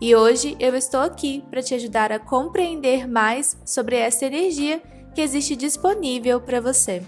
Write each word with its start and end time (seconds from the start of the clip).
E 0.00 0.14
hoje 0.14 0.56
eu 0.58 0.74
estou 0.74 1.00
aqui 1.00 1.42
para 1.48 1.62
te 1.62 1.72
ajudar 1.72 2.10
a 2.10 2.18
compreender 2.18 3.06
mais 3.06 3.56
sobre 3.64 3.96
essa 3.96 4.26
energia 4.26 4.82
que 5.14 5.20
existe 5.20 5.54
disponível 5.54 6.40
para 6.40 6.60
você. 6.60 7.02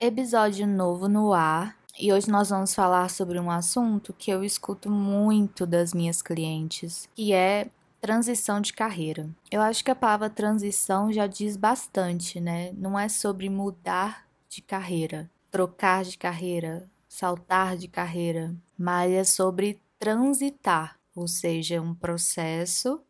Episódio 0.00 0.66
novo 0.66 1.08
no 1.08 1.32
ar. 1.34 1.76
E 1.98 2.12
hoje 2.12 2.30
nós 2.30 2.48
vamos 2.48 2.74
falar 2.74 3.10
sobre 3.10 3.38
um 3.38 3.50
assunto 3.50 4.14
que 4.14 4.30
eu 4.30 4.42
escuto 4.42 4.90
muito 4.90 5.66
das 5.66 5.92
minhas 5.92 6.22
clientes, 6.22 7.08
que 7.14 7.32
é 7.32 7.68
transição 8.00 8.60
de 8.60 8.72
carreira. 8.72 9.28
Eu 9.50 9.60
acho 9.60 9.84
que 9.84 9.90
a 9.90 9.94
palavra 9.94 10.30
transição 10.30 11.12
já 11.12 11.26
diz 11.26 11.56
bastante, 11.56 12.40
né? 12.40 12.72
Não 12.76 12.98
é 12.98 13.08
sobre 13.08 13.48
mudar 13.48 14.25
de 14.56 14.62
carreira, 14.62 15.30
trocar 15.50 16.02
de 16.02 16.16
carreira, 16.16 16.90
saltar 17.06 17.76
de 17.76 17.88
carreira, 17.88 18.56
mas 18.76 19.12
é 19.12 19.22
sobre 19.22 19.78
transitar, 19.98 20.98
ou 21.14 21.28
seja, 21.28 21.80
um 21.82 21.94
processo 21.94 23.02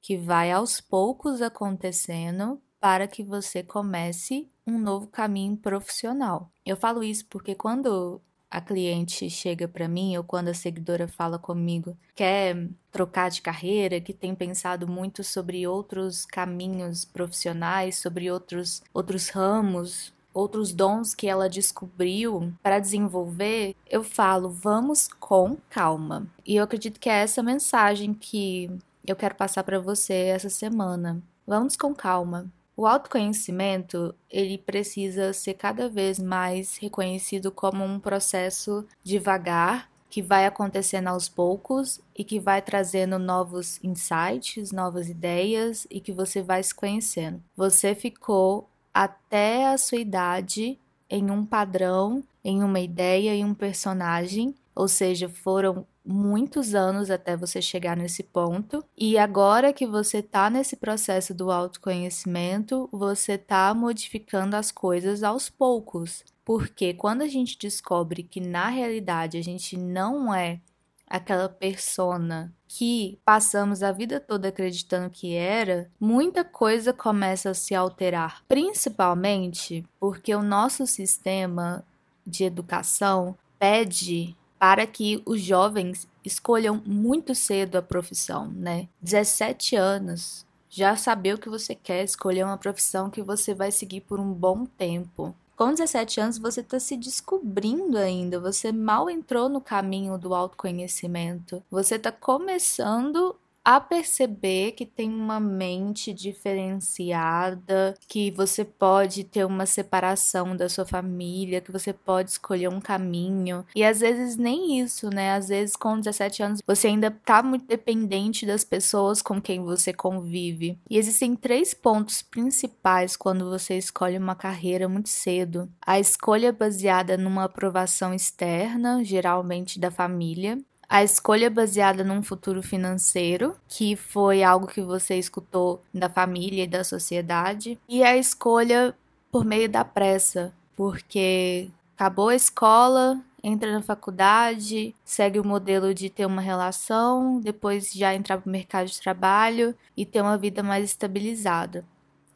que 0.00 0.16
vai 0.16 0.52
aos 0.52 0.80
poucos 0.80 1.42
acontecendo 1.42 2.62
para 2.78 3.08
que 3.08 3.24
você 3.24 3.60
comece 3.60 4.48
um 4.64 4.78
novo 4.78 5.08
caminho 5.08 5.56
profissional. 5.56 6.48
Eu 6.64 6.76
falo 6.76 7.02
isso 7.02 7.26
porque 7.26 7.56
quando 7.56 8.20
a 8.48 8.60
cliente 8.60 9.28
chega 9.28 9.66
para 9.66 9.88
mim 9.88 10.16
ou 10.16 10.22
quando 10.22 10.46
a 10.46 10.54
seguidora 10.54 11.08
fala 11.08 11.40
comigo, 11.40 11.98
quer 12.14 12.68
trocar 12.92 13.28
de 13.28 13.42
carreira, 13.42 14.00
que 14.00 14.14
tem 14.14 14.32
pensado 14.32 14.86
muito 14.86 15.24
sobre 15.24 15.66
outros 15.66 16.24
caminhos 16.24 17.04
profissionais, 17.04 17.96
sobre 17.96 18.30
outros 18.30 18.80
outros 18.92 19.28
ramos 19.30 20.13
outros 20.34 20.72
dons 20.72 21.14
que 21.14 21.28
ela 21.28 21.48
descobriu 21.48 22.52
para 22.62 22.80
desenvolver, 22.80 23.76
eu 23.88 24.02
falo, 24.02 24.50
vamos 24.50 25.08
com 25.20 25.56
calma. 25.70 26.26
E 26.44 26.56
eu 26.56 26.64
acredito 26.64 26.98
que 27.00 27.08
é 27.08 27.22
essa 27.22 27.42
mensagem 27.42 28.12
que 28.12 28.68
eu 29.06 29.14
quero 29.14 29.36
passar 29.36 29.62
para 29.62 29.78
você 29.78 30.12
essa 30.12 30.50
semana. 30.50 31.22
Vamos 31.46 31.76
com 31.76 31.94
calma. 31.94 32.50
O 32.76 32.86
autoconhecimento, 32.86 34.12
ele 34.28 34.58
precisa 34.58 35.32
ser 35.32 35.54
cada 35.54 35.88
vez 35.88 36.18
mais 36.18 36.76
reconhecido 36.76 37.52
como 37.52 37.84
um 37.84 38.00
processo 38.00 38.84
devagar, 39.02 39.88
que 40.10 40.22
vai 40.22 40.46
acontecendo 40.46 41.08
aos 41.08 41.28
poucos 41.28 42.00
e 42.16 42.22
que 42.22 42.38
vai 42.38 42.62
trazendo 42.62 43.18
novos 43.18 43.82
insights, 43.82 44.70
novas 44.70 45.08
ideias 45.08 45.88
e 45.90 46.00
que 46.00 46.12
você 46.12 46.40
vai 46.40 46.62
se 46.62 46.74
conhecendo. 46.74 47.42
Você 47.56 47.94
ficou 47.94 48.68
até 48.94 49.66
a 49.66 49.76
sua 49.76 49.98
idade 49.98 50.78
em 51.10 51.30
um 51.30 51.44
padrão, 51.44 52.22
em 52.44 52.62
uma 52.62 52.80
ideia, 52.80 53.34
em 53.34 53.44
um 53.44 53.52
personagem, 53.52 54.54
ou 54.74 54.88
seja, 54.88 55.28
foram 55.28 55.86
muitos 56.04 56.74
anos 56.74 57.10
até 57.10 57.36
você 57.36 57.62
chegar 57.62 57.96
nesse 57.96 58.22
ponto. 58.22 58.84
E 58.96 59.16
agora 59.16 59.72
que 59.72 59.86
você 59.86 60.18
está 60.18 60.50
nesse 60.50 60.76
processo 60.76 61.34
do 61.34 61.50
autoconhecimento, 61.50 62.88
você 62.92 63.32
está 63.32 63.72
modificando 63.74 64.56
as 64.56 64.70
coisas 64.70 65.22
aos 65.22 65.48
poucos. 65.48 66.22
Porque 66.44 66.92
quando 66.92 67.22
a 67.22 67.28
gente 67.28 67.58
descobre 67.58 68.22
que 68.22 68.40
na 68.40 68.68
realidade 68.68 69.38
a 69.38 69.42
gente 69.42 69.78
não 69.78 70.34
é 70.34 70.60
aquela 71.06 71.48
persona 71.48 72.52
que 72.66 73.18
passamos 73.24 73.82
a 73.82 73.92
vida 73.92 74.18
toda 74.18 74.48
acreditando 74.48 75.10
que 75.10 75.34
era, 75.34 75.90
muita 76.00 76.44
coisa 76.44 76.92
começa 76.92 77.50
a 77.50 77.54
se 77.54 77.74
alterar, 77.74 78.42
principalmente 78.48 79.84
porque 80.00 80.34
o 80.34 80.42
nosso 80.42 80.86
sistema 80.86 81.84
de 82.26 82.44
educação 82.44 83.36
pede 83.58 84.36
para 84.58 84.86
que 84.86 85.22
os 85.26 85.40
jovens 85.40 86.08
escolham 86.24 86.82
muito 86.86 87.34
cedo 87.34 87.76
a 87.76 87.82
profissão, 87.82 88.48
né? 88.48 88.88
17 89.02 89.76
anos, 89.76 90.46
já 90.70 90.96
saber 90.96 91.34
o 91.34 91.38
que 91.38 91.48
você 91.48 91.74
quer, 91.74 92.02
escolher 92.02 92.44
uma 92.44 92.58
profissão 92.58 93.10
que 93.10 93.22
você 93.22 93.54
vai 93.54 93.70
seguir 93.70 94.00
por 94.00 94.18
um 94.18 94.32
bom 94.32 94.64
tempo. 94.64 95.34
Com 95.56 95.70
17 95.70 96.20
anos, 96.20 96.38
você 96.38 96.60
está 96.60 96.80
se 96.80 96.96
descobrindo 96.96 97.96
ainda, 97.96 98.40
você 98.40 98.72
mal 98.72 99.08
entrou 99.08 99.48
no 99.48 99.60
caminho 99.60 100.18
do 100.18 100.34
autoconhecimento, 100.34 101.62
você 101.70 101.94
está 101.94 102.10
começando 102.10 103.36
a 103.64 103.80
perceber 103.80 104.72
que 104.72 104.84
tem 104.84 105.08
uma 105.08 105.40
mente 105.40 106.12
diferenciada, 106.12 107.94
que 108.06 108.30
você 108.30 108.64
pode 108.64 109.24
ter 109.24 109.44
uma 109.46 109.64
separação 109.64 110.54
da 110.54 110.68
sua 110.68 110.84
família, 110.84 111.62
que 111.62 111.72
você 111.72 111.92
pode 111.92 112.30
escolher 112.30 112.68
um 112.68 112.80
caminho. 112.80 113.64
E 113.74 113.82
às 113.82 114.00
vezes 114.00 114.36
nem 114.36 114.80
isso, 114.80 115.08
né? 115.08 115.32
Às 115.32 115.48
vezes 115.48 115.76
com 115.76 115.98
17 115.98 116.42
anos 116.42 116.60
você 116.66 116.88
ainda 116.88 117.10
tá 117.10 117.42
muito 117.42 117.66
dependente 117.66 118.44
das 118.44 118.64
pessoas 118.64 119.22
com 119.22 119.40
quem 119.40 119.62
você 119.62 119.92
convive. 119.92 120.78
E 120.90 120.98
existem 120.98 121.34
três 121.34 121.72
pontos 121.72 122.20
principais 122.20 123.16
quando 123.16 123.48
você 123.48 123.78
escolhe 123.78 124.18
uma 124.18 124.34
carreira 124.34 124.88
muito 124.88 125.08
cedo. 125.08 125.70
A 125.84 125.98
escolha 125.98 126.52
baseada 126.52 127.16
numa 127.16 127.44
aprovação 127.44 128.12
externa, 128.12 129.02
geralmente 129.02 129.80
da 129.80 129.90
família 129.90 130.58
a 130.94 131.02
escolha 131.02 131.50
baseada 131.50 132.04
num 132.04 132.22
futuro 132.22 132.62
financeiro, 132.62 133.56
que 133.66 133.96
foi 133.96 134.44
algo 134.44 134.68
que 134.68 134.80
você 134.80 135.16
escutou 135.16 135.82
da 135.92 136.08
família 136.08 136.62
e 136.62 136.68
da 136.68 136.84
sociedade, 136.84 137.76
e 137.88 138.04
a 138.04 138.16
escolha 138.16 138.94
por 139.32 139.44
meio 139.44 139.68
da 139.68 139.84
pressa, 139.84 140.54
porque 140.76 141.68
acabou 141.96 142.28
a 142.28 142.36
escola, 142.36 143.20
entra 143.42 143.72
na 143.72 143.82
faculdade, 143.82 144.94
segue 145.04 145.40
o 145.40 145.44
modelo 145.44 145.92
de 145.92 146.08
ter 146.08 146.26
uma 146.26 146.40
relação, 146.40 147.40
depois 147.40 147.92
já 147.92 148.14
entrar 148.14 148.38
para 148.38 148.48
o 148.48 148.52
mercado 148.52 148.86
de 148.86 149.00
trabalho 149.00 149.74
e 149.96 150.06
ter 150.06 150.20
uma 150.20 150.38
vida 150.38 150.62
mais 150.62 150.84
estabilizada. 150.84 151.84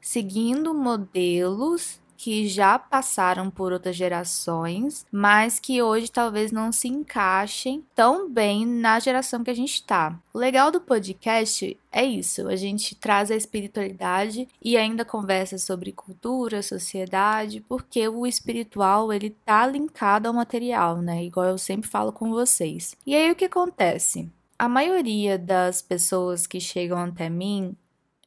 Seguindo 0.00 0.74
modelos 0.74 2.00
que 2.18 2.48
já 2.48 2.76
passaram 2.80 3.48
por 3.48 3.72
outras 3.72 3.94
gerações, 3.94 5.06
mas 5.10 5.60
que 5.60 5.80
hoje 5.80 6.10
talvez 6.10 6.50
não 6.50 6.72
se 6.72 6.88
encaixem 6.88 7.86
tão 7.94 8.28
bem 8.28 8.66
na 8.66 8.98
geração 8.98 9.44
que 9.44 9.50
a 9.50 9.54
gente 9.54 9.74
está. 9.74 10.18
O 10.34 10.38
legal 10.38 10.72
do 10.72 10.80
podcast 10.80 11.78
é 11.92 12.04
isso, 12.04 12.48
a 12.48 12.56
gente 12.56 12.96
traz 12.96 13.30
a 13.30 13.36
espiritualidade 13.36 14.48
e 14.60 14.76
ainda 14.76 15.04
conversa 15.04 15.58
sobre 15.58 15.92
cultura, 15.92 16.60
sociedade, 16.60 17.64
porque 17.68 18.08
o 18.08 18.26
espiritual 18.26 19.12
ele 19.12 19.30
tá 19.30 19.64
linkado 19.64 20.26
ao 20.26 20.34
material, 20.34 21.00
né? 21.00 21.22
Igual 21.24 21.46
eu 21.46 21.58
sempre 21.58 21.88
falo 21.88 22.12
com 22.12 22.30
vocês. 22.30 22.96
E 23.06 23.14
aí 23.14 23.30
o 23.30 23.36
que 23.36 23.44
acontece? 23.44 24.28
A 24.58 24.68
maioria 24.68 25.38
das 25.38 25.80
pessoas 25.80 26.48
que 26.48 26.58
chegam 26.58 26.98
até 26.98 27.30
mim 27.30 27.76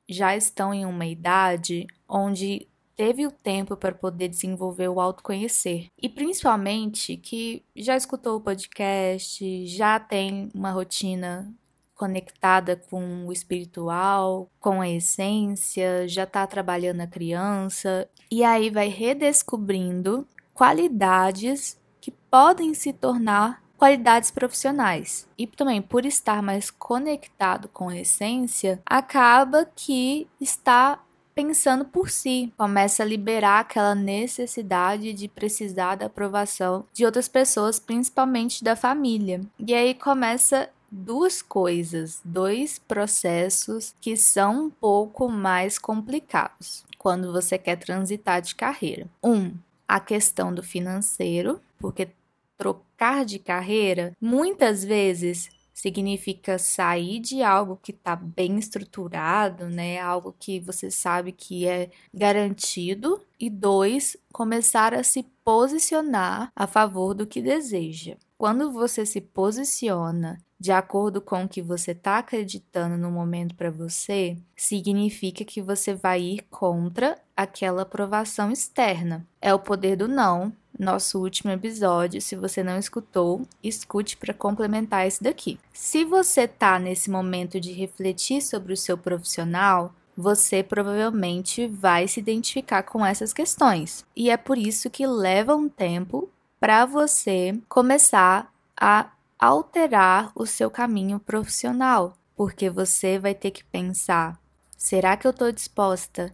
já 0.09 0.35
estão 0.35 0.73
em 0.73 0.85
uma 0.85 1.05
idade 1.05 1.87
onde 2.07 2.67
teve 3.01 3.25
o 3.25 3.31
tempo 3.31 3.75
para 3.75 3.95
poder 3.95 4.27
desenvolver 4.27 4.87
o 4.87 5.01
autoconhecer. 5.01 5.87
E 5.99 6.07
principalmente 6.07 7.17
que 7.17 7.65
já 7.75 7.97
escutou 7.97 8.37
o 8.37 8.41
podcast, 8.41 9.65
já 9.65 9.99
tem 9.99 10.51
uma 10.53 10.69
rotina 10.69 11.51
conectada 11.95 12.75
com 12.75 13.25
o 13.25 13.31
espiritual, 13.31 14.47
com 14.59 14.81
a 14.81 14.87
essência, 14.87 16.07
já 16.07 16.25
está 16.25 16.45
trabalhando 16.45 17.01
a 17.01 17.07
criança 17.07 18.07
e 18.29 18.43
aí 18.43 18.69
vai 18.69 18.87
redescobrindo 18.87 20.27
qualidades 20.53 21.81
que 21.99 22.11
podem 22.11 22.75
se 22.75 22.93
tornar 22.93 23.63
qualidades 23.79 24.29
profissionais. 24.29 25.27
E 25.35 25.47
também 25.47 25.81
por 25.81 26.05
estar 26.05 26.43
mais 26.43 26.69
conectado 26.69 27.67
com 27.67 27.89
a 27.89 27.97
essência, 27.97 28.79
acaba 28.85 29.65
que 29.75 30.27
está 30.39 31.03
pensando 31.33 31.85
por 31.85 32.09
si, 32.09 32.53
começa 32.57 33.03
a 33.03 33.05
liberar 33.05 33.59
aquela 33.59 33.95
necessidade 33.95 35.13
de 35.13 35.27
precisar 35.27 35.95
da 35.95 36.05
aprovação 36.07 36.85
de 36.93 37.05
outras 37.05 37.27
pessoas, 37.27 37.79
principalmente 37.79 38.63
da 38.63 38.75
família. 38.75 39.41
E 39.59 39.73
aí 39.73 39.93
começa 39.93 40.69
duas 40.91 41.41
coisas, 41.41 42.21
dois 42.23 42.77
processos 42.79 43.95
que 44.01 44.17
são 44.17 44.65
um 44.65 44.69
pouco 44.69 45.29
mais 45.29 45.79
complicados 45.79 46.83
quando 46.97 47.31
você 47.31 47.57
quer 47.57 47.77
transitar 47.77 48.41
de 48.41 48.53
carreira. 48.53 49.07
Um, 49.23 49.53
a 49.87 49.99
questão 49.99 50.53
do 50.53 50.61
financeiro, 50.61 51.59
porque 51.79 52.09
trocar 52.57 53.25
de 53.25 53.39
carreira 53.39 54.15
muitas 54.21 54.83
vezes 54.83 55.49
significa 55.81 56.59
sair 56.59 57.19
de 57.19 57.41
algo 57.41 57.75
que 57.81 57.91
está 57.91 58.15
bem 58.15 58.59
estruturado, 58.59 59.67
né? 59.67 59.99
Algo 59.99 60.35
que 60.39 60.59
você 60.59 60.91
sabe 60.91 61.31
que 61.31 61.67
é 61.67 61.89
garantido. 62.13 63.19
E 63.39 63.49
dois, 63.49 64.15
começar 64.31 64.93
a 64.93 65.03
se 65.03 65.23
posicionar 65.43 66.51
a 66.55 66.67
favor 66.67 67.15
do 67.15 67.25
que 67.25 67.41
deseja. 67.41 68.15
Quando 68.41 68.71
você 68.71 69.05
se 69.05 69.21
posiciona 69.21 70.39
de 70.59 70.71
acordo 70.71 71.21
com 71.21 71.43
o 71.43 71.47
que 71.47 71.61
você 71.61 71.91
está 71.91 72.17
acreditando 72.17 72.97
no 72.97 73.11
momento 73.11 73.53
para 73.53 73.69
você, 73.69 74.35
significa 74.55 75.45
que 75.45 75.61
você 75.61 75.93
vai 75.93 76.19
ir 76.23 76.41
contra 76.49 77.19
aquela 77.37 77.83
aprovação 77.83 78.51
externa. 78.51 79.27
É 79.39 79.53
o 79.53 79.59
poder 79.59 79.95
do 79.95 80.07
não, 80.07 80.51
nosso 80.79 81.19
último 81.19 81.51
episódio. 81.51 82.19
Se 82.19 82.35
você 82.35 82.63
não 82.63 82.79
escutou, 82.79 83.43
escute 83.63 84.17
para 84.17 84.33
complementar 84.33 85.05
esse 85.05 85.21
daqui. 85.21 85.59
Se 85.71 86.03
você 86.03 86.45
está 86.45 86.79
nesse 86.79 87.11
momento 87.11 87.59
de 87.59 87.71
refletir 87.71 88.41
sobre 88.41 88.73
o 88.73 88.77
seu 88.77 88.97
profissional, 88.97 89.93
você 90.17 90.63
provavelmente 90.63 91.67
vai 91.67 92.07
se 92.07 92.19
identificar 92.19 92.81
com 92.81 93.05
essas 93.05 93.33
questões. 93.33 94.03
E 94.15 94.31
é 94.31 94.35
por 94.35 94.57
isso 94.57 94.89
que 94.89 95.05
leva 95.05 95.55
um 95.55 95.69
tempo 95.69 96.27
para 96.61 96.85
você 96.85 97.59
começar 97.67 98.53
a 98.79 99.11
alterar 99.37 100.31
o 100.33 100.45
seu 100.45 100.71
caminho 100.71 101.19
profissional, 101.19 102.15
porque 102.37 102.69
você 102.69 103.19
vai 103.19 103.35
ter 103.35 103.51
que 103.51 103.65
pensar: 103.65 104.39
será 104.77 105.17
que 105.17 105.27
eu 105.27 105.31
estou 105.31 105.51
disposta 105.51 106.33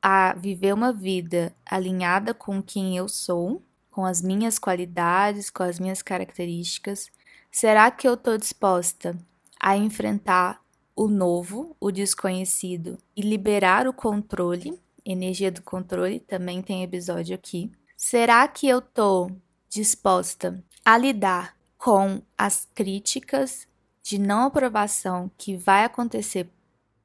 a 0.00 0.32
viver 0.32 0.72
uma 0.72 0.90
vida 0.90 1.54
alinhada 1.66 2.32
com 2.32 2.62
quem 2.62 2.96
eu 2.96 3.10
sou? 3.10 3.60
com 3.96 4.04
as 4.04 4.20
minhas 4.20 4.58
qualidades, 4.58 5.48
com 5.48 5.62
as 5.62 5.80
minhas 5.80 6.02
características? 6.02 7.10
Será 7.50 7.90
que 7.90 8.06
eu 8.06 8.12
estou 8.12 8.36
disposta 8.36 9.16
a 9.58 9.74
enfrentar 9.74 10.60
o 10.94 11.08
novo, 11.08 11.74
o 11.80 11.90
desconhecido 11.90 12.98
e 13.16 13.22
liberar 13.22 13.88
o 13.88 13.94
controle? 13.94 14.78
Energia 15.02 15.50
do 15.50 15.62
controle 15.62 16.20
também 16.20 16.60
tem 16.60 16.82
episódio 16.82 17.34
aqui. 17.34 17.72
Será 17.96 18.46
que 18.46 18.68
eu 18.68 18.80
estou 18.80 19.34
disposta 19.68 20.62
a 20.84 20.96
lidar 20.96 21.54
com 21.76 22.22
as 22.36 22.66
críticas 22.74 23.66
de 24.02 24.18
não 24.18 24.46
aprovação 24.46 25.30
que 25.36 25.56
vai 25.56 25.84
acontecer 25.84 26.48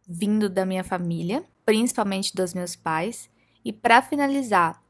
vindo 0.08 0.50
da 0.50 0.66
minha 0.66 0.84
família, 0.84 1.44
principalmente 1.66 2.36
dos 2.36 2.54
meus 2.54 2.76
pais? 2.76 3.30
E 3.64 3.72
para 3.72 4.02
finalizar, 4.02 4.82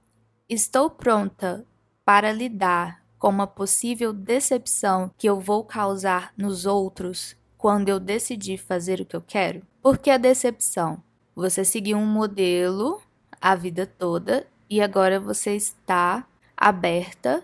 estou 0.48 0.90
pronta 0.90 1.66
para 2.04 2.32
lidar 2.32 3.02
com 3.18 3.30
uma 3.30 3.48
possível 3.48 4.12
decepção 4.12 5.12
que 5.18 5.28
eu 5.28 5.40
vou 5.40 5.64
causar 5.64 6.34
nos 6.38 6.66
outros 6.66 7.36
quando 7.58 7.90
eu 7.90 8.00
decidir 8.00 8.58
fazer 8.58 9.00
o 9.00 9.06
que 9.06 9.16
eu 9.16 9.22
quero? 9.22 9.62
Porque 9.82 10.10
a 10.10 10.18
decepção? 10.18 11.04
Você 11.36 11.64
seguiu 11.64 11.98
um 11.98 12.06
modelo 12.06 13.02
a 13.40 13.56
vida 13.56 13.86
toda 13.86 14.48
e 14.70 14.82
agora 14.82 15.20
você 15.20 15.56
está 15.56 16.26
aberta 16.58 17.44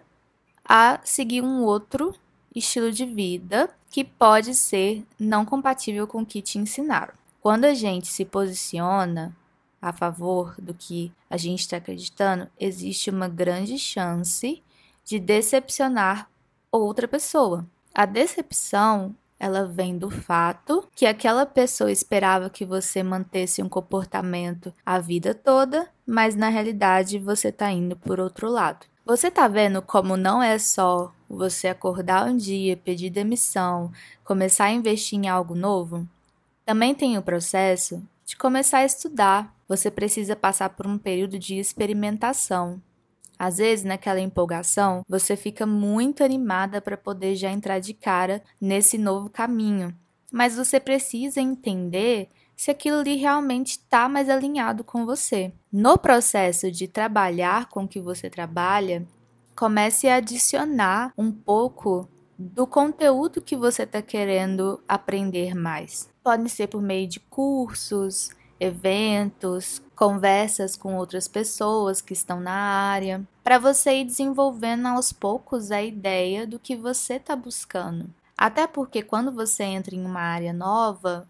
a 0.68 1.00
seguir 1.04 1.42
um 1.42 1.64
outro 1.64 2.14
estilo 2.54 2.92
de 2.92 3.06
vida 3.06 3.69
que 3.90 4.04
pode 4.04 4.54
ser 4.54 5.06
não 5.19 5.46
compatível 5.46 6.06
com 6.08 6.22
o 6.22 6.25
que 6.25 6.42
te 6.42 6.58
ensinaram. 6.58 7.14
Quando 7.42 7.66
a 7.66 7.74
gente 7.74 8.08
se 8.08 8.25
posiciona 8.25 9.36
a 9.81 9.94
favor 9.94 10.56
do 10.60 10.74
que 10.74 11.12
a 11.30 11.38
gente 11.38 11.62
está 11.62 11.78
acreditando, 11.78 12.50
existe 12.60 13.10
uma 13.10 13.28
grande 13.28 13.78
chance 13.78 14.62
de 15.06 15.19
decepcionar 15.19 16.30
outra 16.72 17.08
pessoa. 17.08 17.66
A 17.94 18.06
decepção 18.06 19.16
ela 19.40 19.66
vem 19.66 19.98
do 19.98 20.10
fato 20.10 20.88
que 20.96 21.06
aquela 21.06 21.46
pessoa 21.46 21.92
esperava 21.92 22.50
que 22.50 22.66
você 22.66 23.04
mantesse 23.04 23.62
um 23.62 23.69
comportamento 23.69 24.74
a 24.86 25.00
vida 25.00 25.34
toda, 25.34 25.88
mas 26.06 26.36
na 26.36 26.50
realidade 26.50 27.19
você 27.19 27.50
está 27.50 27.72
indo 27.72 27.96
por 27.96 28.19
outro 28.19 28.50
lado. 28.50 28.86
Você 29.07 29.30
está 29.30 29.48
vendo 29.48 29.81
como 29.81 30.18
não 30.18 30.44
é 30.44 30.59
só 30.59 31.13
você 31.30 31.69
acordar 31.69 32.27
um 32.27 32.36
dia, 32.36 32.75
pedir 32.75 33.09
demissão, 33.09 33.89
começar 34.21 34.65
a 34.65 34.74
investir 34.74 35.18
em 35.18 35.30
algo 35.30 35.56
novo? 35.56 36.06
Também 36.65 36.94
tem 36.94 37.18
o 37.18 37.21
processo 37.21 38.04
de 38.25 38.36
começar 38.36 38.80
a 38.80 38.86
estudar, 38.86 39.56
você 39.65 39.89
precisa 39.89 40.36
passar 40.36 40.71
por 40.71 40.86
um 40.86 40.98
período 40.98 41.39
de 41.39 41.56
experimentação. 41.56 42.81
Às 43.39 43.59
vezes, 43.59 43.86
naquela 43.86 44.19
empolgação, 44.19 45.06
você 45.07 45.38
fica 45.38 45.65
muito 45.65 46.21
animada 46.21 46.81
para 46.81 46.98
poder 46.98 47.33
já 47.38 47.50
entrar 47.50 47.80
de 47.80 47.94
cara 47.94 48.44
nesse 48.59 48.98
novo 48.98 49.30
caminho, 49.30 49.95
mas 50.30 50.57
você 50.57 50.81
precisa 50.81 51.39
entender 51.39 52.27
se 52.57 52.71
aquilo 52.71 52.98
ali 52.98 53.15
realmente 53.15 53.74
está 53.74 54.09
mais 54.09 54.30
alinhado 54.30 54.83
com 54.83 55.06
você. 55.06 55.54
No 55.71 55.98
processo 55.98 56.71
de 56.71 56.88
trabalhar 56.88 57.69
com 57.69 57.83
o 57.83 57.88
que 57.88 58.01
você 58.01 58.31
trabalha, 58.31 59.07
comece 59.56 60.07
a 60.07 60.15
adicionar 60.15 61.13
um 61.15 61.31
pouco 61.31 62.09
do 62.38 62.65
conteúdo 62.65 63.42
que 63.42 63.56
você 63.56 63.83
está 63.83 64.01
querendo 64.01 64.81
aprender 64.88 65.56
mais. 65.56 66.09
Pode 66.24 66.50
ser 66.50 66.68
por 66.68 66.81
meio 66.81 67.07
de 67.07 67.19
cursos, 67.19 68.31
eventos, 68.59 69.81
conversas 69.95 70.75
com 70.75 70.95
outras 70.95 71.28
pessoas 71.28 72.02
que 72.02 72.14
estão 72.14 72.40
na 72.40 72.54
área, 72.54 73.23
para 73.44 73.59
você 73.59 74.02
ir 74.02 74.06
desenvolvendo 74.06 74.87
aos 74.87 75.14
poucos 75.14 75.71
a 75.71 75.81
ideia 75.81 76.45
do 76.45 76.59
que 76.59 76.76
você 76.76 77.16
está 77.16 77.35
buscando. 77.35 78.09
Até 78.37 78.68
porque 78.68 79.02
quando 79.02 79.31
você 79.31 79.64
entra 79.64 79.95
em 79.95 80.06
uma 80.06 80.21
área 80.21 80.54
nova, 80.54 81.28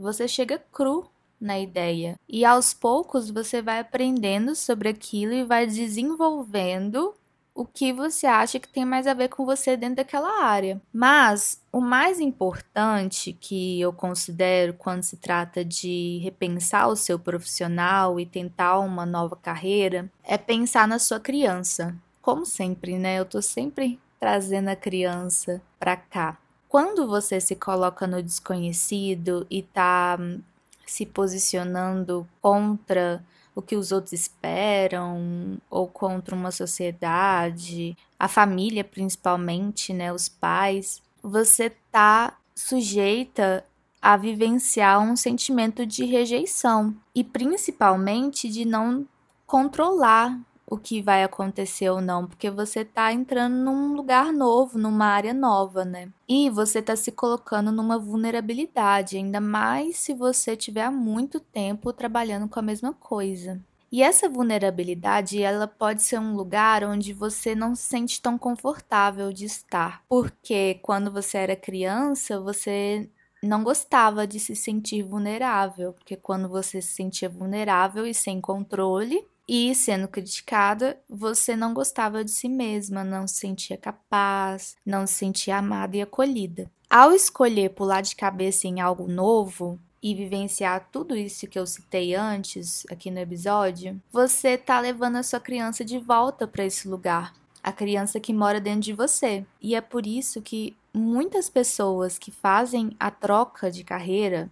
você 0.00 0.26
chega 0.26 0.62
cru 0.72 1.06
na 1.40 1.58
ideia. 1.58 2.16
E 2.28 2.44
aos 2.44 2.74
poucos 2.74 3.30
você 3.30 3.62
vai 3.62 3.78
aprendendo 3.78 4.54
sobre 4.54 4.88
aquilo 4.88 5.32
e 5.32 5.44
vai 5.44 5.66
desenvolvendo 5.66 7.14
o 7.54 7.64
que 7.64 7.92
você 7.92 8.26
acha 8.26 8.58
que 8.58 8.68
tem 8.68 8.84
mais 8.84 9.06
a 9.06 9.14
ver 9.14 9.28
com 9.28 9.44
você 9.44 9.76
dentro 9.76 9.96
daquela 9.96 10.44
área. 10.44 10.80
Mas 10.92 11.60
o 11.72 11.80
mais 11.80 12.20
importante 12.20 13.36
que 13.38 13.80
eu 13.80 13.92
considero 13.92 14.74
quando 14.74 15.02
se 15.02 15.16
trata 15.16 15.64
de 15.64 16.20
repensar 16.22 16.88
o 16.88 16.96
seu 16.96 17.18
profissional 17.18 18.18
e 18.18 18.24
tentar 18.24 18.78
uma 18.78 19.04
nova 19.04 19.36
carreira 19.36 20.10
é 20.24 20.38
pensar 20.38 20.86
na 20.88 20.98
sua 20.98 21.20
criança. 21.20 21.94
Como 22.22 22.46
sempre, 22.46 22.98
né? 22.98 23.18
Eu 23.18 23.24
tô 23.24 23.42
sempre 23.42 23.98
trazendo 24.18 24.68
a 24.68 24.76
criança 24.76 25.60
para 25.78 25.96
cá. 25.96 26.38
Quando 26.70 27.08
você 27.08 27.40
se 27.40 27.56
coloca 27.56 28.06
no 28.06 28.22
desconhecido 28.22 29.44
e 29.50 29.60
tá 29.60 30.16
hum, 30.20 30.40
se 30.86 31.04
posicionando 31.04 32.24
contra 32.40 33.24
o 33.56 33.60
que 33.60 33.74
os 33.74 33.90
outros 33.90 34.12
esperam 34.12 35.58
ou 35.68 35.88
contra 35.88 36.32
uma 36.32 36.52
sociedade, 36.52 37.98
a 38.16 38.28
família 38.28 38.84
principalmente, 38.84 39.92
né, 39.92 40.12
os 40.12 40.28
pais, 40.28 41.02
você 41.20 41.70
tá 41.90 42.38
sujeita 42.54 43.64
a 44.00 44.16
vivenciar 44.16 45.00
um 45.00 45.16
sentimento 45.16 45.84
de 45.84 46.04
rejeição 46.04 46.94
e 47.12 47.24
principalmente 47.24 48.48
de 48.48 48.64
não 48.64 49.04
controlar 49.44 50.38
o 50.70 50.78
que 50.78 51.02
vai 51.02 51.24
acontecer 51.24 51.90
ou 51.90 52.00
não, 52.00 52.26
porque 52.26 52.48
você 52.48 52.84
tá 52.84 53.12
entrando 53.12 53.56
num 53.56 53.92
lugar 53.94 54.32
novo, 54.32 54.78
numa 54.78 55.06
área 55.06 55.34
nova, 55.34 55.84
né? 55.84 56.08
E 56.28 56.48
você 56.48 56.80
tá 56.80 56.94
se 56.94 57.10
colocando 57.10 57.72
numa 57.72 57.98
vulnerabilidade, 57.98 59.16
ainda 59.16 59.40
mais 59.40 59.96
se 59.96 60.14
você 60.14 60.56
tiver 60.56 60.84
há 60.84 60.90
muito 60.90 61.40
tempo 61.40 61.92
trabalhando 61.92 62.48
com 62.48 62.60
a 62.60 62.62
mesma 62.62 62.92
coisa. 62.92 63.60
E 63.92 64.04
essa 64.04 64.28
vulnerabilidade, 64.28 65.42
ela 65.42 65.66
pode 65.66 66.04
ser 66.04 66.20
um 66.20 66.36
lugar 66.36 66.84
onde 66.84 67.12
você 67.12 67.56
não 67.56 67.74
se 67.74 67.82
sente 67.82 68.22
tão 68.22 68.38
confortável 68.38 69.32
de 69.32 69.46
estar, 69.46 70.04
porque 70.08 70.78
quando 70.80 71.10
você 71.10 71.38
era 71.38 71.56
criança, 71.56 72.38
você 72.38 73.10
não 73.42 73.64
gostava 73.64 74.24
de 74.26 74.38
se 74.38 74.54
sentir 74.54 75.02
vulnerável, 75.02 75.92
porque 75.94 76.14
quando 76.14 76.48
você 76.48 76.80
se 76.80 76.92
sentia 76.92 77.28
vulnerável 77.28 78.06
e 78.06 78.14
sem 78.14 78.40
controle, 78.40 79.26
E 79.48 79.74
sendo 79.74 80.08
criticada, 80.08 80.98
você 81.08 81.56
não 81.56 81.74
gostava 81.74 82.24
de 82.24 82.30
si 82.30 82.48
mesma, 82.48 83.02
não 83.02 83.26
se 83.26 83.36
sentia 83.36 83.76
capaz, 83.76 84.76
não 84.86 85.06
se 85.06 85.14
sentia 85.14 85.56
amada 85.56 85.96
e 85.96 86.02
acolhida. 86.02 86.70
Ao 86.88 87.12
escolher 87.12 87.70
pular 87.70 88.00
de 88.00 88.16
cabeça 88.16 88.66
em 88.66 88.80
algo 88.80 89.08
novo, 89.08 89.78
e 90.02 90.14
vivenciar 90.14 90.88
tudo 90.90 91.14
isso 91.14 91.46
que 91.46 91.58
eu 91.58 91.66
citei 91.66 92.14
antes 92.14 92.86
aqui 92.90 93.10
no 93.10 93.18
episódio, 93.18 94.00
você 94.10 94.56
tá 94.56 94.80
levando 94.80 95.16
a 95.16 95.22
sua 95.22 95.40
criança 95.40 95.84
de 95.84 95.98
volta 95.98 96.46
para 96.46 96.64
esse 96.64 96.88
lugar, 96.88 97.34
a 97.62 97.70
criança 97.70 98.18
que 98.18 98.32
mora 98.32 98.60
dentro 98.60 98.80
de 98.80 98.92
você. 98.92 99.44
E 99.60 99.74
é 99.74 99.80
por 99.80 100.06
isso 100.06 100.40
que 100.40 100.76
muitas 100.92 101.50
pessoas 101.50 102.18
que 102.18 102.30
fazem 102.30 102.96
a 102.98 103.10
troca 103.10 103.70
de 103.70 103.84
carreira, 103.84 104.50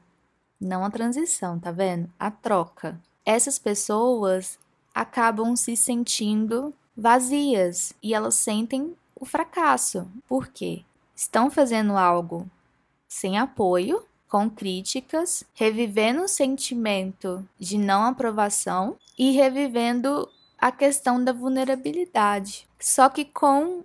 não 0.61 0.85
a 0.85 0.91
transição, 0.91 1.59
tá 1.59 1.71
vendo? 1.71 2.11
A 2.19 2.31
troca. 2.31 3.01
Essas 3.25 3.59
pessoas 3.59 4.59
acabam 4.99 5.55
se 5.55 5.77
sentindo 5.77 6.75
vazias 6.97 7.93
e 8.03 8.13
elas 8.13 8.35
sentem 8.35 8.97
o 9.15 9.25
fracasso. 9.25 10.11
Por 10.27 10.49
quê? 10.49 10.83
Estão 11.15 11.49
fazendo 11.49 11.97
algo 11.97 12.51
sem 13.07 13.39
apoio 13.39 14.05
com 14.29 14.51
críticas, 14.51 15.45
revivendo 15.55 16.23
o 16.23 16.29
sentimento 16.29 17.49
de 17.59 17.79
não 17.79 18.03
aprovação 18.03 18.97
e 19.17 19.31
revivendo 19.31 20.29
a 20.59 20.73
questão 20.73 21.23
da 21.23 21.33
vulnerabilidade. 21.33 22.67
Só 22.81 23.09
que 23.09 23.25
com 23.25 23.85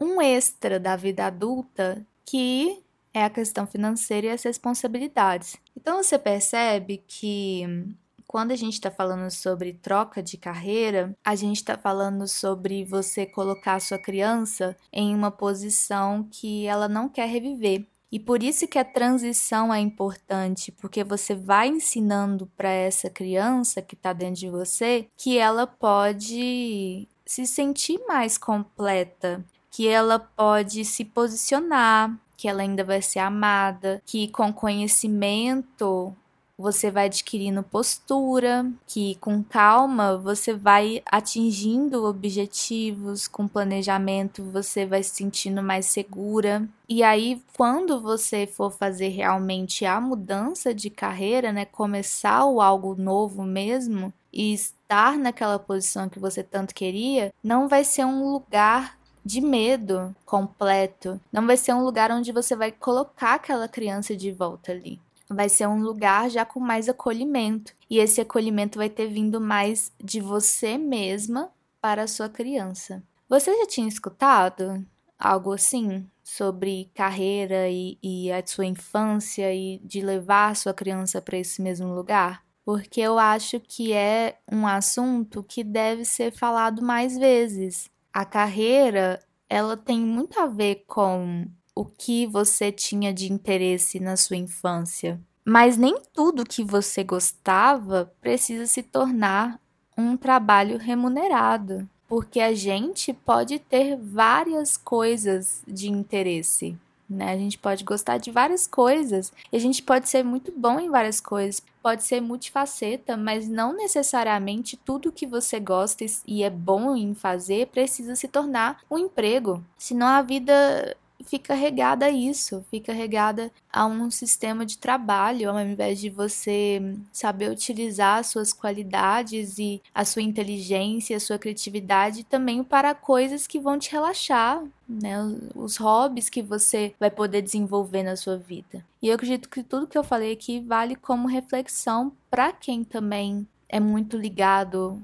um 0.00 0.22
extra 0.22 0.80
da 0.80 0.96
vida 0.96 1.26
adulta 1.26 2.04
que 2.24 2.82
é 3.12 3.24
a 3.24 3.30
questão 3.30 3.66
financeira 3.66 4.28
e 4.28 4.30
as 4.30 4.42
responsabilidades. 4.42 5.56
Então 5.76 6.02
você 6.02 6.18
percebe 6.18 7.02
que 7.06 7.94
quando 8.26 8.52
a 8.52 8.56
gente 8.56 8.74
está 8.74 8.90
falando 8.90 9.30
sobre 9.30 9.72
troca 9.72 10.22
de 10.22 10.36
carreira, 10.36 11.16
a 11.24 11.34
gente 11.34 11.56
está 11.56 11.76
falando 11.78 12.26
sobre 12.26 12.84
você 12.84 13.24
colocar 13.24 13.74
a 13.74 13.80
sua 13.80 13.98
criança 13.98 14.76
em 14.92 15.14
uma 15.14 15.30
posição 15.30 16.26
que 16.30 16.66
ela 16.66 16.88
não 16.88 17.08
quer 17.08 17.28
reviver. 17.28 17.86
E 18.10 18.20
por 18.20 18.42
isso 18.42 18.68
que 18.68 18.78
a 18.78 18.84
transição 18.84 19.74
é 19.74 19.80
importante, 19.80 20.70
porque 20.70 21.02
você 21.02 21.34
vai 21.34 21.68
ensinando 21.68 22.46
para 22.56 22.70
essa 22.70 23.10
criança 23.10 23.82
que 23.82 23.94
está 23.94 24.12
dentro 24.12 24.40
de 24.40 24.48
você 24.48 25.08
que 25.16 25.38
ela 25.38 25.66
pode 25.66 27.08
se 27.24 27.46
sentir 27.46 28.00
mais 28.06 28.38
completa, 28.38 29.44
que 29.70 29.88
ela 29.88 30.18
pode 30.18 30.84
se 30.84 31.04
posicionar, 31.04 32.16
que 32.36 32.48
ela 32.48 32.62
ainda 32.62 32.84
vai 32.84 33.02
ser 33.02 33.18
amada, 33.18 34.00
que 34.06 34.28
com 34.28 34.52
conhecimento 34.52 36.14
você 36.58 36.90
vai 36.90 37.06
adquirindo 37.06 37.62
postura, 37.62 38.70
que 38.86 39.16
com 39.16 39.42
calma 39.42 40.16
você 40.16 40.54
vai 40.54 41.02
atingindo 41.04 42.04
objetivos, 42.04 43.28
com 43.28 43.46
planejamento 43.46 44.42
você 44.44 44.86
vai 44.86 45.02
se 45.02 45.16
sentindo 45.16 45.62
mais 45.62 45.86
segura. 45.86 46.66
E 46.88 47.02
aí, 47.02 47.42
quando 47.56 48.00
você 48.00 48.46
for 48.46 48.70
fazer 48.70 49.08
realmente 49.08 49.84
a 49.84 50.00
mudança 50.00 50.72
de 50.72 50.88
carreira, 50.88 51.52
né, 51.52 51.64
começar 51.64 52.46
o 52.46 52.60
algo 52.60 52.94
novo 52.94 53.42
mesmo 53.42 54.12
e 54.32 54.54
estar 54.54 55.18
naquela 55.18 55.58
posição 55.58 56.08
que 56.08 56.18
você 56.18 56.42
tanto 56.42 56.74
queria, 56.74 57.32
não 57.42 57.68
vai 57.68 57.84
ser 57.84 58.04
um 58.04 58.32
lugar 58.32 58.98
de 59.24 59.40
medo 59.40 60.14
completo. 60.24 61.20
Não 61.32 61.46
vai 61.46 61.56
ser 61.56 61.74
um 61.74 61.84
lugar 61.84 62.12
onde 62.12 62.32
você 62.32 62.54
vai 62.54 62.70
colocar 62.70 63.34
aquela 63.34 63.68
criança 63.68 64.16
de 64.16 64.30
volta 64.30 64.72
ali 64.72 65.00
vai 65.28 65.48
ser 65.48 65.66
um 65.66 65.80
lugar 65.80 66.30
já 66.30 66.44
com 66.44 66.60
mais 66.60 66.88
acolhimento. 66.88 67.74
E 67.88 67.98
esse 67.98 68.20
acolhimento 68.20 68.78
vai 68.78 68.88
ter 68.88 69.08
vindo 69.08 69.40
mais 69.40 69.92
de 70.02 70.20
você 70.20 70.78
mesma 70.78 71.50
para 71.80 72.02
a 72.02 72.08
sua 72.08 72.28
criança. 72.28 73.02
Você 73.28 73.56
já 73.56 73.66
tinha 73.66 73.88
escutado 73.88 74.84
algo 75.18 75.52
assim 75.52 76.08
sobre 76.22 76.90
carreira 76.94 77.68
e, 77.68 77.98
e 78.02 78.30
a 78.30 78.44
sua 78.44 78.66
infância 78.66 79.52
e 79.54 79.78
de 79.84 80.00
levar 80.00 80.50
a 80.50 80.54
sua 80.54 80.74
criança 80.74 81.20
para 81.22 81.38
esse 81.38 81.62
mesmo 81.62 81.94
lugar? 81.94 82.44
Porque 82.64 83.00
eu 83.00 83.18
acho 83.18 83.60
que 83.60 83.92
é 83.92 84.38
um 84.50 84.66
assunto 84.66 85.42
que 85.42 85.62
deve 85.62 86.04
ser 86.04 86.32
falado 86.32 86.82
mais 86.82 87.16
vezes. 87.16 87.88
A 88.12 88.24
carreira, 88.24 89.20
ela 89.48 89.76
tem 89.76 90.00
muito 90.00 90.40
a 90.40 90.46
ver 90.46 90.84
com 90.86 91.46
o 91.76 91.84
que 91.84 92.26
você 92.26 92.72
tinha 92.72 93.12
de 93.12 93.30
interesse 93.30 94.00
na 94.00 94.16
sua 94.16 94.36
infância. 94.36 95.20
Mas 95.44 95.76
nem 95.76 96.00
tudo 96.12 96.46
que 96.46 96.64
você 96.64 97.04
gostava 97.04 98.10
precisa 98.20 98.66
se 98.66 98.82
tornar 98.82 99.60
um 99.96 100.16
trabalho 100.16 100.78
remunerado, 100.78 101.88
porque 102.08 102.40
a 102.40 102.54
gente 102.54 103.12
pode 103.12 103.58
ter 103.58 103.96
várias 103.96 104.76
coisas 104.76 105.62
de 105.68 105.88
interesse. 105.90 106.76
Né? 107.08 107.32
A 107.32 107.38
gente 107.38 107.58
pode 107.58 107.84
gostar 107.84 108.18
de 108.18 108.32
várias 108.32 108.66
coisas 108.66 109.32
e 109.52 109.56
a 109.56 109.60
gente 109.60 109.82
pode 109.82 110.08
ser 110.08 110.24
muito 110.24 110.52
bom 110.56 110.80
em 110.80 110.90
várias 110.90 111.20
coisas, 111.20 111.62
pode 111.80 112.02
ser 112.02 112.20
multifaceta, 112.20 113.16
mas 113.16 113.48
não 113.48 113.76
necessariamente 113.76 114.76
tudo 114.76 115.12
que 115.12 115.26
você 115.26 115.60
gosta 115.60 116.04
e 116.26 116.42
é 116.42 116.50
bom 116.50 116.96
em 116.96 117.14
fazer 117.14 117.68
precisa 117.68 118.16
se 118.16 118.26
tornar 118.26 118.80
um 118.90 118.98
emprego. 118.98 119.62
Senão 119.78 120.08
a 120.08 120.22
vida 120.22 120.96
fica 121.26 121.54
regada 121.54 122.06
a 122.06 122.10
isso, 122.10 122.64
fica 122.70 122.92
regada 122.92 123.50
a 123.72 123.84
um 123.84 124.10
sistema 124.10 124.64
de 124.64 124.78
trabalho, 124.78 125.50
ao 125.50 125.60
invés 125.60 126.00
de 126.00 126.08
você 126.08 126.80
saber 127.12 127.50
utilizar 127.50 128.18
as 128.18 128.28
suas 128.28 128.52
qualidades 128.52 129.58
e 129.58 129.82
a 129.94 130.04
sua 130.04 130.22
inteligência, 130.22 131.16
a 131.16 131.20
sua 131.20 131.38
criatividade 131.38 132.24
também 132.24 132.62
para 132.62 132.94
coisas 132.94 133.46
que 133.46 133.60
vão 133.60 133.78
te 133.78 133.92
relaxar, 133.92 134.62
né? 134.88 135.16
Os 135.54 135.76
hobbies 135.76 136.28
que 136.28 136.42
você 136.42 136.94
vai 136.98 137.10
poder 137.10 137.42
desenvolver 137.42 138.02
na 138.02 138.16
sua 138.16 138.36
vida. 138.36 138.84
E 139.02 139.08
eu 139.08 139.14
acredito 139.14 139.48
que 139.48 139.62
tudo 139.62 139.86
que 139.86 139.98
eu 139.98 140.04
falei 140.04 140.32
aqui 140.32 140.60
vale 140.60 140.96
como 140.96 141.28
reflexão 141.28 142.12
para 142.30 142.52
quem 142.52 142.84
também 142.84 143.46
é 143.68 143.80
muito 143.80 144.16
ligado 144.16 145.02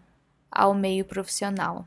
ao 0.50 0.74
meio 0.74 1.04
profissional. 1.04 1.86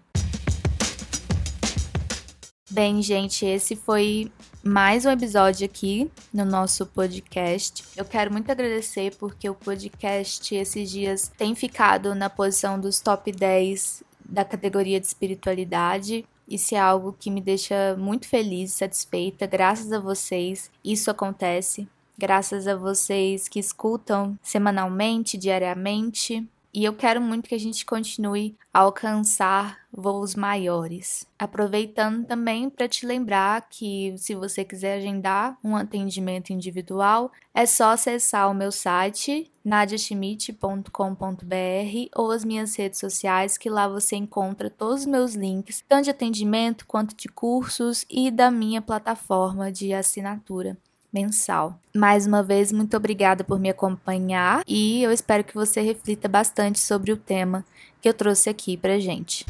Bem, 2.75 3.01
gente, 3.01 3.45
esse 3.45 3.73
foi 3.73 4.29
mais 4.61 5.05
um 5.05 5.09
episódio 5.09 5.63
aqui 5.65 6.11
no 6.33 6.43
nosso 6.43 6.85
podcast. 6.85 7.85
Eu 7.95 8.03
quero 8.03 8.33
muito 8.33 8.51
agradecer 8.51 9.15
porque 9.15 9.49
o 9.49 9.55
podcast 9.55 10.53
esses 10.53 10.91
dias 10.91 11.31
tem 11.37 11.55
ficado 11.55 12.13
na 12.13 12.29
posição 12.29 12.77
dos 12.77 12.99
top 12.99 13.31
10 13.31 14.03
da 14.25 14.43
categoria 14.43 14.99
de 14.99 15.05
espiritualidade. 15.05 16.25
Isso 16.45 16.75
é 16.75 16.77
algo 16.77 17.15
que 17.17 17.31
me 17.31 17.39
deixa 17.39 17.95
muito 17.97 18.27
feliz, 18.27 18.73
satisfeita. 18.73 19.47
Graças 19.47 19.93
a 19.93 19.99
vocês, 20.01 20.69
isso 20.83 21.09
acontece. 21.09 21.87
Graças 22.17 22.67
a 22.67 22.75
vocês 22.75 23.47
que 23.47 23.57
escutam 23.57 24.37
semanalmente, 24.43 25.37
diariamente. 25.37 26.45
E 26.75 26.83
eu 26.83 26.93
quero 26.93 27.21
muito 27.21 27.47
que 27.47 27.55
a 27.55 27.59
gente 27.59 27.85
continue 27.85 28.57
a 28.73 28.79
alcançar 28.79 29.77
voos 29.89 30.35
maiores. 30.35 31.25
Aproveitando 31.39 32.27
também 32.27 32.69
para 32.69 32.85
te 32.85 33.05
lembrar 33.05 33.69
que 33.69 34.13
se 34.17 34.35
você 34.35 34.65
quiser 34.65 34.97
agendar 34.97 35.57
um 35.63 35.77
atendimento 35.77 36.51
individual, 36.51 37.31
é 37.53 37.65
só 37.65 37.91
acessar 37.91 38.51
o 38.51 38.53
meu 38.53 38.73
site 38.73 39.49
nadiaschmidt.com.br 39.63 42.09
ou 42.13 42.29
as 42.29 42.43
minhas 42.43 42.75
redes 42.75 42.99
sociais, 42.99 43.57
que 43.57 43.69
lá 43.69 43.87
você 43.87 44.17
encontra 44.17 44.69
todos 44.69 45.01
os 45.01 45.05
meus 45.05 45.33
links, 45.33 45.81
tanto 45.87 46.03
de 46.03 46.09
atendimento 46.09 46.85
quanto 46.85 47.15
de 47.15 47.29
cursos 47.29 48.05
e 48.09 48.29
da 48.29 48.51
minha 48.51 48.81
plataforma 48.81 49.71
de 49.71 49.93
assinatura 49.93 50.77
mensal. 51.15 51.79
Mais 51.95 52.27
uma 52.27 52.43
vez, 52.43 52.73
muito 52.73 52.97
obrigada 52.97 53.41
por 53.41 53.57
me 53.57 53.69
acompanhar 53.69 54.63
e 54.67 55.01
eu 55.01 55.13
espero 55.13 55.45
que 55.45 55.55
você 55.55 55.79
reflita 55.79 56.27
bastante 56.27 56.77
sobre 56.77 57.13
o 57.13 57.17
tema 57.17 57.63
que 58.01 58.09
eu 58.09 58.13
trouxe 58.13 58.49
aqui 58.49 58.75
pra 58.75 58.99
gente. 58.99 59.45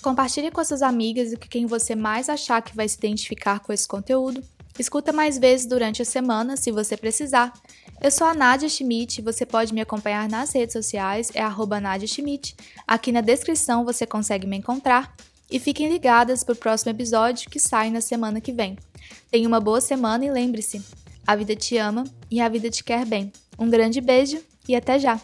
Compartilhe 0.00 0.52
com 0.52 0.62
suas 0.62 0.82
amigas 0.82 1.32
e 1.32 1.36
com 1.36 1.48
quem 1.48 1.66
você 1.66 1.96
mais 1.96 2.28
achar 2.28 2.62
que 2.62 2.76
vai 2.76 2.88
se 2.88 2.96
identificar 2.96 3.58
com 3.58 3.72
esse 3.72 3.88
conteúdo. 3.88 4.40
Escuta 4.78 5.12
mais 5.12 5.36
vezes 5.38 5.66
durante 5.66 6.00
a 6.02 6.04
semana, 6.04 6.56
se 6.56 6.70
você 6.70 6.96
precisar. 6.96 7.52
Eu 8.00 8.10
sou 8.10 8.26
a 8.26 8.34
Nadia 8.34 8.68
Schmidt, 8.68 9.22
você 9.22 9.44
pode 9.44 9.72
me 9.72 9.80
acompanhar 9.80 10.28
nas 10.28 10.52
redes 10.52 10.74
sociais, 10.74 11.30
é 11.34 11.40
arroba 11.40 11.80
Nadia 11.80 12.06
Schmidt. 12.06 12.54
Aqui 12.86 13.10
na 13.10 13.20
descrição 13.20 13.84
você 13.84 14.06
consegue 14.06 14.46
me 14.46 14.56
encontrar. 14.56 15.14
E 15.50 15.58
fiquem 15.58 15.88
ligadas 15.88 16.42
para 16.42 16.52
o 16.52 16.56
próximo 16.56 16.90
episódio 16.90 17.50
que 17.50 17.60
sai 17.60 17.90
na 17.90 18.00
semana 18.00 18.40
que 18.40 18.52
vem. 18.52 18.76
Tenha 19.30 19.46
uma 19.46 19.60
boa 19.60 19.80
semana 19.80 20.24
e 20.24 20.30
lembre-se: 20.30 20.82
a 21.26 21.36
vida 21.36 21.54
te 21.54 21.76
ama 21.76 22.04
e 22.30 22.40
a 22.40 22.48
vida 22.48 22.70
te 22.70 22.82
quer 22.82 23.04
bem. 23.04 23.32
Um 23.58 23.68
grande 23.68 24.00
beijo 24.00 24.42
e 24.68 24.74
até 24.74 24.98
já! 24.98 25.20